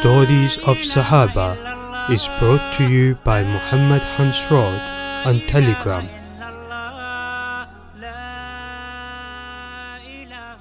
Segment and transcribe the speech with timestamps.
[0.00, 6.08] Stories of Sahaba is brought to you by Muhammad Hansrod on Telegram.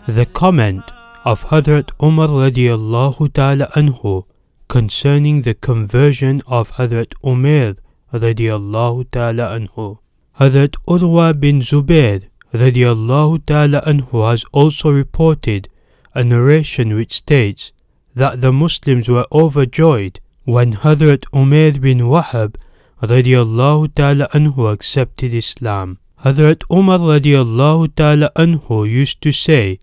[0.07, 0.83] The comment
[1.23, 4.25] of Hadrat Umar radiallahu ta'ala anhu
[4.67, 7.77] concerning the conversion of Hadrat Umair
[8.11, 9.99] radiallahu ta'ala anhu.
[10.37, 15.69] Hadrat Urwa bin Zubair radiallahu ta'ala anhu has also reported
[16.13, 17.71] a narration which states
[18.19, 22.55] that the Muslims were overjoyed when Hadrat Umair bin Wahab
[23.01, 25.99] radiallahu ta'ala anhu accepted Islam.
[26.25, 29.79] Hadrat Umar radiallahu ta'ala anhu used to say,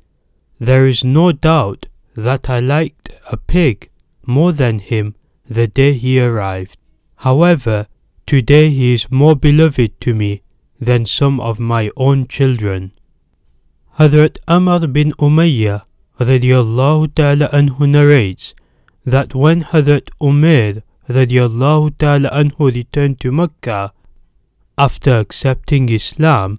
[0.61, 3.91] There is no doubt that I liked a pig
[4.27, 5.15] more than him
[5.49, 6.77] the day he arrived.
[7.17, 7.87] However,
[8.27, 10.43] today he is more beloved to me
[10.79, 12.93] than some of my own children.
[13.99, 15.85] Hadrat Amr bin Umayyah
[16.21, 18.55] radiallahu ta'ala anhu narrates
[19.05, 23.93] that when Hadrat Umair radiallahu ta'ala anhu returned to Mecca
[24.79, 26.59] after accepting Islam,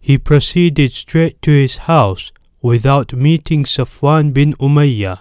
[0.00, 5.20] he proceeded straight to his house without meeting Safwan bin Umayyah.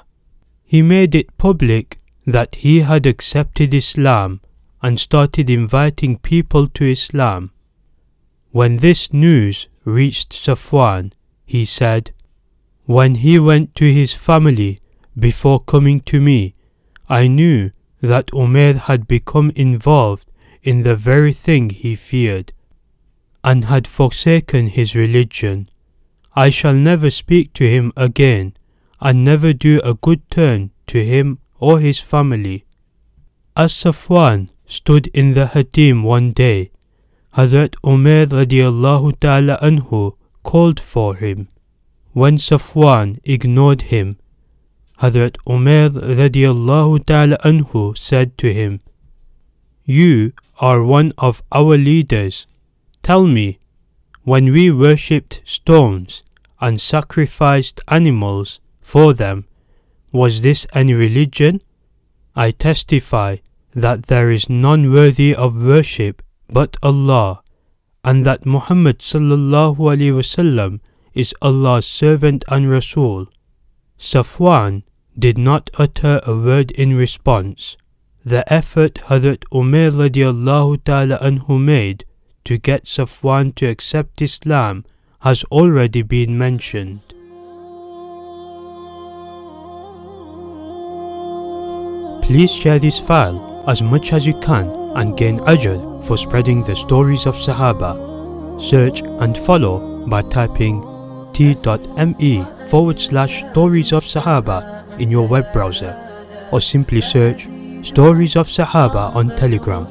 [0.64, 4.42] He made it public that he had accepted Islam
[4.82, 7.52] and started inviting people to Islam.
[8.52, 11.14] When this news reached Safwan,
[11.46, 12.12] he said,
[12.88, 14.80] When he went to his family
[15.20, 16.54] before coming to me,
[17.10, 20.32] I knew that Umair had become involved
[20.64, 22.54] in the very thing he feared,
[23.44, 25.68] and had forsaken his religion.
[26.34, 28.54] I shall never speak to him again,
[29.02, 32.64] and never do a good turn to him or his family.
[33.58, 36.72] As Safwan stood in the Hatim one day,
[37.36, 41.50] Hazrat Umair radiallahu ta'ala anhu called for him.
[42.18, 44.18] When Safwan ignored him,
[45.02, 48.80] Hazrat Umair radiallahu ta'ala anhu said to him,
[49.86, 52.48] You are one of our leaders.
[53.04, 53.60] Tell me,
[54.24, 56.24] when we worshipped stones
[56.60, 59.46] and sacrificed animals for them,
[60.12, 61.62] was this any religion?
[62.36, 63.36] I testify
[63.76, 67.44] that there is none worthy of worship but Allah,
[68.04, 70.80] and that Muhammad sallallahu alaihi wasallam
[71.18, 73.26] is Allah's servant and Rasul.
[74.00, 74.84] Safwan
[75.18, 77.76] did not utter a word in response.
[78.24, 82.06] The effort Hazrat Umair radiallahu ta'ala anhu made
[82.46, 84.86] to get Safwan to accept Islam
[85.22, 87.02] has already been mentioned.
[92.22, 96.76] Please share this file as much as you can and gain ajr for spreading the
[96.76, 97.96] stories of Sahaba.
[98.62, 100.97] Search and follow by typing
[101.38, 105.94] bit.me forward slash stories of Sahaba in your web browser
[106.52, 107.48] or simply search
[107.84, 109.86] Stories of Sahaba on Telegram.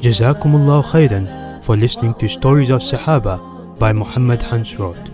[0.00, 3.38] Jazakumullah khairan for listening to Stories of Sahaba
[3.78, 5.10] by Muhammad Hansrod.